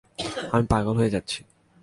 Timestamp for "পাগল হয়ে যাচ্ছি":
0.67-1.39